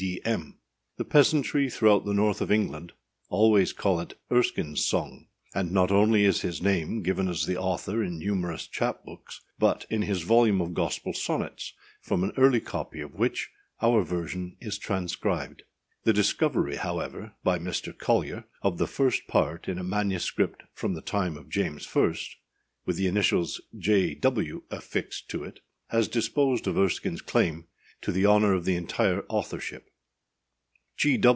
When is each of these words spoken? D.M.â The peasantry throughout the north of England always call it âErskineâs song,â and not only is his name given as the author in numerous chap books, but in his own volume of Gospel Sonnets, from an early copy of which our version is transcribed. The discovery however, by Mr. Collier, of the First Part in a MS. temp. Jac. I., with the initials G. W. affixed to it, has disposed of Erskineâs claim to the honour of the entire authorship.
D.M.â 0.01 0.53
The 0.97 1.05
peasantry 1.05 1.69
throughout 1.69 2.05
the 2.05 2.13
north 2.15 2.41
of 2.41 2.51
England 2.51 2.93
always 3.29 3.71
call 3.71 3.99
it 3.99 4.15
âErskineâs 4.31 4.79
song,â 4.79 5.27
and 5.53 5.71
not 5.71 5.91
only 5.91 6.25
is 6.25 6.41
his 6.41 6.59
name 6.59 7.03
given 7.03 7.27
as 7.27 7.45
the 7.45 7.55
author 7.55 8.01
in 8.03 8.17
numerous 8.17 8.65
chap 8.65 9.05
books, 9.05 9.41
but 9.59 9.85
in 9.91 10.01
his 10.01 10.23
own 10.23 10.27
volume 10.27 10.59
of 10.59 10.73
Gospel 10.73 11.13
Sonnets, 11.13 11.73
from 12.01 12.23
an 12.23 12.31
early 12.35 12.59
copy 12.59 12.99
of 12.99 13.13
which 13.13 13.51
our 13.79 14.01
version 14.01 14.57
is 14.59 14.79
transcribed. 14.79 15.61
The 16.03 16.13
discovery 16.13 16.77
however, 16.77 17.33
by 17.43 17.59
Mr. 17.59 17.95
Collier, 17.95 18.45
of 18.63 18.79
the 18.79 18.87
First 18.87 19.27
Part 19.27 19.67
in 19.67 19.77
a 19.77 19.83
MS. 19.83 20.31
temp. 20.35 20.55
Jac. 20.67 21.95
I., 21.95 22.15
with 22.87 22.95
the 22.95 23.05
initials 23.05 23.61
G. 23.77 24.15
W. 24.15 24.63
affixed 24.71 25.29
to 25.29 25.43
it, 25.43 25.59
has 25.89 26.07
disposed 26.07 26.65
of 26.65 26.73
Erskineâs 26.73 27.23
claim 27.23 27.67
to 28.01 28.11
the 28.11 28.25
honour 28.25 28.53
of 28.55 28.65
the 28.65 28.75
entire 28.75 29.21
authorship. 29.29 29.89